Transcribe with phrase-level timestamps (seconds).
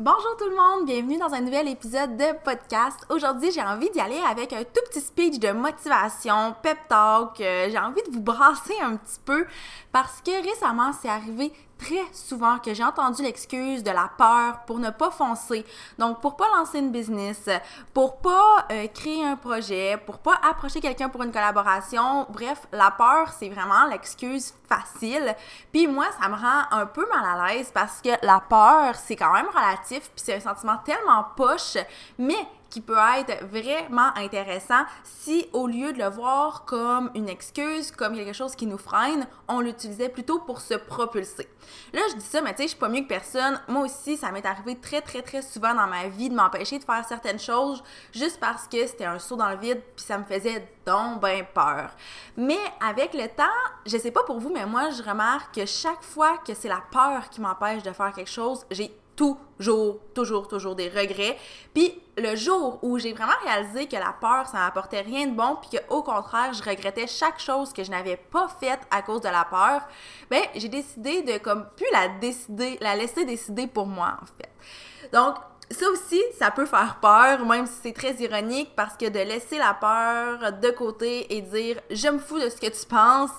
[0.00, 3.06] Bonjour tout le monde, bienvenue dans un nouvel épisode de podcast.
[3.10, 7.40] Aujourd'hui, j'ai envie d'y aller avec un tout petit speech de motivation, pep talk.
[7.40, 9.46] Euh, j'ai envie de vous brasser un petit peu
[9.92, 14.78] parce que récemment, c'est arrivé très souvent que j'ai entendu l'excuse de la peur pour
[14.78, 15.64] ne pas foncer.
[15.98, 17.48] Donc, pour pas lancer une business,
[17.92, 22.26] pour pas euh, créer un projet, pour pas approcher quelqu'un pour une collaboration.
[22.30, 25.34] Bref, la peur, c'est vraiment l'excuse facile.
[25.72, 29.16] Puis moi, ça me rend un peu mal à l'aise parce que la peur, c'est
[29.16, 31.76] quand même relatif, puis c'est un sentiment tellement poche,
[32.18, 37.92] mais qui peut être vraiment intéressant si au lieu de le voir comme une excuse,
[37.92, 41.48] comme quelque chose qui nous freine, on l'utilisait plutôt pour se propulser.
[41.92, 43.60] Là, je dis ça, mais tu sais, je suis pas mieux que personne.
[43.68, 46.84] Moi aussi, ça m'est arrivé très, très, très souvent dans ma vie de m'empêcher de
[46.84, 47.80] faire certaines choses
[48.12, 51.20] juste parce que c'était un saut dans le vide, puis ça me faisait donc
[51.54, 51.90] peur.
[52.36, 53.44] Mais avec le temps,
[53.86, 56.82] je sais pas pour vous, mais moi, je remarque que chaque fois que c'est la
[56.90, 61.36] peur qui m'empêche de faire quelque chose, j'ai toujours, toujours, toujours des regrets.
[61.72, 65.56] Puis le jour où j'ai vraiment réalisé que la peur, ça n'apportait rien de bon,
[65.60, 69.28] puis qu'au contraire, je regrettais chaque chose que je n'avais pas faite à cause de
[69.28, 69.82] la peur,
[70.30, 75.10] ben j'ai décidé de plus la décider, la laisser décider pour moi en fait.
[75.12, 75.36] Donc
[75.70, 79.58] ça aussi, ça peut faire peur, même si c'est très ironique, parce que de laisser
[79.58, 83.30] la peur de côté et dire je me fous de ce que tu penses,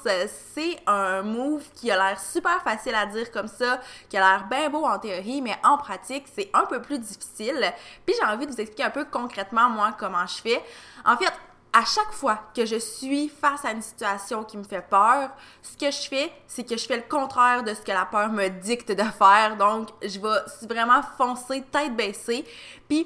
[0.54, 4.48] c'est un move qui a l'air super facile à dire comme ça, qui a l'air
[4.50, 7.74] bien beau en théorie, mais en pratique, c'est un peu plus difficile.
[8.06, 10.64] Puis j'ai envie de vous expliquer un peu concrètement, moi, comment je fais.
[11.06, 11.32] En fait,
[11.76, 15.30] à chaque fois que je suis face à une situation qui me fait peur,
[15.62, 18.32] ce que je fais, c'est que je fais le contraire de ce que la peur
[18.32, 19.58] me dicte de faire.
[19.58, 22.46] Donc, je vais vraiment foncer tête baissée.
[22.88, 23.06] Puis,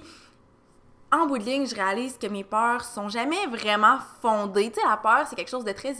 [1.11, 4.69] en bout de ligne, je réalise que mes peurs sont jamais vraiment fondées.
[4.69, 5.95] Tu sais, la peur, c'est quelque chose de très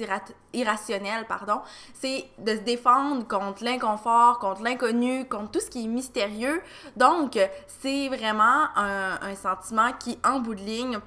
[0.53, 1.61] irrationnel, pardon.
[1.95, 6.61] C'est de se défendre contre l'inconfort, contre l'inconnu, contre tout ce qui est mystérieux.
[6.95, 7.39] Donc,
[7.81, 10.99] c'est vraiment un, un sentiment qui, en bout de ligne,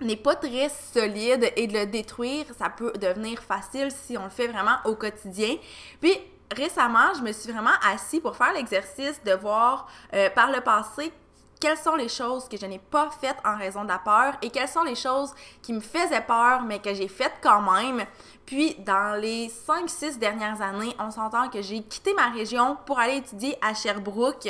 [0.00, 4.30] n'est pas très solide et de le détruire, ça peut devenir facile si on le
[4.30, 5.56] fait vraiment au quotidien.
[6.00, 6.14] Puis
[6.54, 11.12] récemment, je me suis vraiment assis pour faire l'exercice de voir euh, par le passé
[11.60, 14.50] quelles sont les choses que je n'ai pas faites en raison de la peur et
[14.50, 15.32] quelles sont les choses
[15.62, 18.04] qui me faisaient peur mais que j'ai faites quand même.
[18.46, 23.18] Puis dans les 5-6 dernières années, on s'entend que j'ai quitté ma région pour aller
[23.18, 24.48] étudier à Sherbrooke.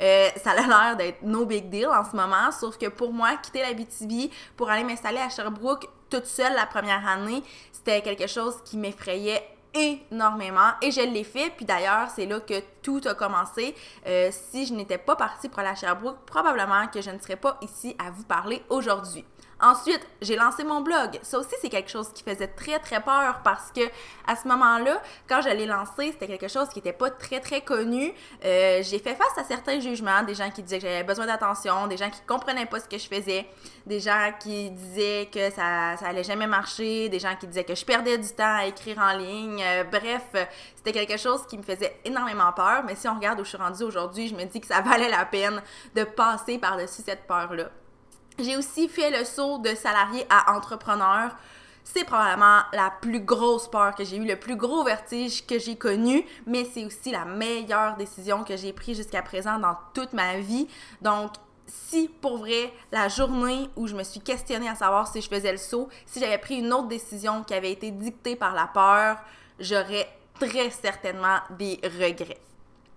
[0.00, 3.36] Euh, ça a l'air d'être no big deal en ce moment, sauf que pour moi,
[3.42, 7.42] quitter la BTB pour aller m'installer à Sherbrooke toute seule la première année,
[7.72, 9.42] c'était quelque chose qui m'effrayait
[9.74, 11.50] énormément et je l'ai fait.
[11.56, 13.74] Puis d'ailleurs, c'est là que tout a commencé.
[14.06, 17.58] Euh, si je n'étais pas partie pour à Sherbrooke, probablement que je ne serais pas
[17.62, 19.24] ici à vous parler aujourd'hui.
[19.62, 21.18] Ensuite, j'ai lancé mon blog.
[21.22, 23.82] Ça aussi, c'est quelque chose qui faisait très, très peur parce que
[24.26, 27.60] à ce moment-là, quand je l'ai lancé, c'était quelque chose qui n'était pas très, très
[27.60, 28.12] connu.
[28.44, 31.86] Euh, j'ai fait face à certains jugements, des gens qui disaient que j'avais besoin d'attention,
[31.88, 33.46] des gens qui comprenaient pas ce que je faisais,
[33.84, 37.74] des gens qui disaient que ça, ça allait jamais marcher, des gens qui disaient que
[37.74, 39.62] je perdais du temps à écrire en ligne.
[39.62, 40.24] Euh, bref,
[40.76, 42.82] c'était quelque chose qui me faisait énormément peur.
[42.86, 45.10] Mais si on regarde où je suis rendue aujourd'hui, je me dis que ça valait
[45.10, 45.60] la peine
[45.94, 47.70] de passer par-dessus cette peur-là.
[48.42, 51.36] J'ai aussi fait le saut de salarié à entrepreneur.
[51.84, 55.76] C'est probablement la plus grosse peur que j'ai eue, le plus gros vertige que j'ai
[55.76, 60.38] connu, mais c'est aussi la meilleure décision que j'ai prise jusqu'à présent dans toute ma
[60.38, 60.68] vie.
[61.02, 61.32] Donc,
[61.66, 65.52] si pour vrai, la journée où je me suis questionnée à savoir si je faisais
[65.52, 69.16] le saut, si j'avais pris une autre décision qui avait été dictée par la peur,
[69.58, 70.08] j'aurais
[70.38, 72.40] très certainement des regrets.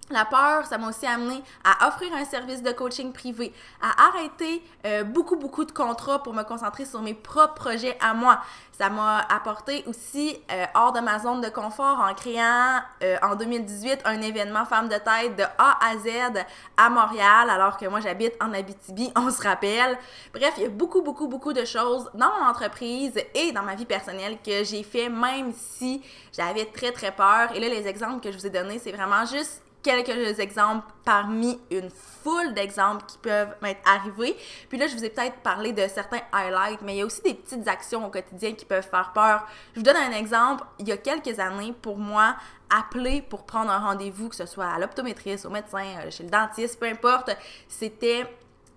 [0.09, 4.61] La peur, ça m'a aussi amené à offrir un service de coaching privé, à arrêter
[4.85, 8.41] euh, beaucoup, beaucoup de contrats pour me concentrer sur mes propres projets à moi.
[8.77, 13.35] Ça m'a apporté aussi euh, hors de ma zone de confort en créant euh, en
[13.35, 16.43] 2018 un événement Femmes de tête de A à Z
[16.75, 19.97] à Montréal, alors que moi j'habite en Abitibi, on se rappelle.
[20.33, 23.75] Bref, il y a beaucoup, beaucoup, beaucoup de choses dans mon entreprise et dans ma
[23.75, 26.03] vie personnelle que j'ai fait même si
[26.35, 27.55] j'avais très, très peur.
[27.55, 31.59] Et là, les exemples que je vous ai donnés, c'est vraiment juste quelques exemples parmi
[31.69, 34.35] une foule d'exemples qui peuvent m'être arrivés.
[34.69, 37.21] Puis là, je vous ai peut-être parlé de certains highlights, mais il y a aussi
[37.21, 39.45] des petites actions au quotidien qui peuvent faire peur.
[39.73, 40.63] Je vous donne un exemple.
[40.79, 42.35] Il y a quelques années, pour moi,
[42.69, 46.29] appeler pour prendre un rendez-vous, que ce soit à l'optométriste, au médecin, euh, chez le
[46.29, 47.35] dentiste, peu importe,
[47.67, 48.25] c'était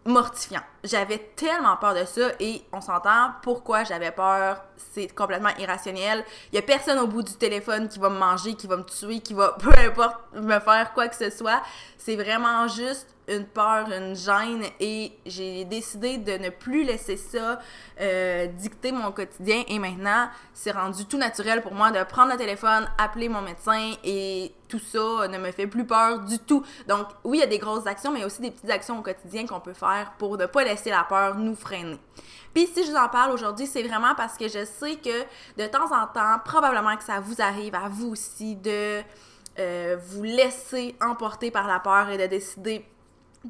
[0.05, 0.63] mortifiant.
[0.87, 4.63] J'avais tellement peur de ça et on s'entend pourquoi j'avais peur,
[4.95, 6.25] c'est complètement irrationnel.
[6.53, 8.85] Il y a personne au bout du téléphone qui va me manger, qui va me
[8.85, 11.63] tuer, qui va peu importe me faire quoi que ce soit.
[11.99, 17.59] C'est vraiment juste une peur, une gêne et j'ai décidé de ne plus laisser ça
[18.01, 22.39] euh, dicter mon quotidien et maintenant c'est rendu tout naturel pour moi de prendre le
[22.39, 26.65] téléphone, appeler mon médecin et tout ça ne me fait plus peur du tout.
[26.89, 28.71] Donc oui, il y a des grosses actions mais il y a aussi des petites
[28.71, 31.99] actions au quotidien qu'on peut faire pour ne pas laisser la peur nous freiner.
[32.55, 35.23] Puis si je vous en parle aujourd'hui, c'est vraiment parce que je sais que
[35.61, 39.03] de temps en temps, probablement que ça vous arrive à vous aussi de
[39.59, 42.87] euh, vous laisser emporter par la peur et de décider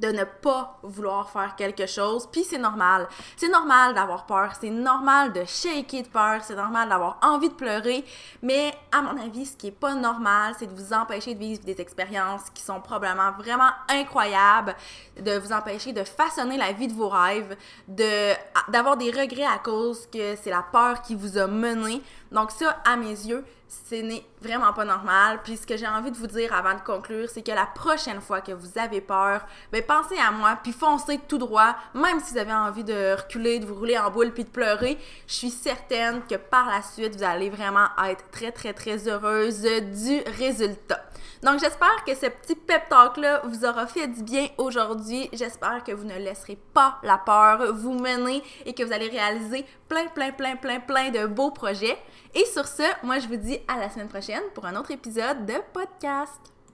[0.00, 3.08] de ne pas vouloir faire quelque chose, puis c'est normal.
[3.37, 7.54] C'est normal d'avoir peur, c'est normal de shaker de peur, c'est normal d'avoir envie de
[7.54, 8.04] pleurer,
[8.43, 11.64] mais à mon avis, ce qui est pas normal, c'est de vous empêcher de vivre
[11.64, 14.75] des expériences qui sont probablement vraiment incroyables,
[15.20, 17.56] de vous empêcher de façonner la vie de vos rêves,
[17.88, 18.34] de
[18.69, 22.02] d'avoir des regrets à cause que c'est la peur qui vous a mené.
[22.32, 25.41] Donc ça, à mes yeux, ce n'est vraiment pas normal.
[25.43, 28.21] Puis ce que j'ai envie de vous dire avant de conclure, c'est que la prochaine
[28.21, 32.33] fois que vous avez peur, ben pensez à moi, puis foncez tout droit, même si
[32.33, 34.99] vous avez envie de reculer, de vous rouler en boule, puis de pleurer.
[35.27, 39.63] Je suis certaine que par la suite, vous allez vraiment être très, très, très heureuse
[39.63, 41.06] du résultat.
[41.43, 45.28] Donc j'espère que ce petit pep talk-là vous aura fait du bien aujourd'hui.
[45.32, 49.64] J'espère que vous ne laisserez pas la peur vous mener et que vous allez réaliser
[49.88, 51.99] plein, plein, plein, plein, plein de beaux projets.
[52.34, 55.46] Et sur ce, moi je vous dis à la semaine prochaine pour un autre épisode
[55.46, 56.56] de podcast.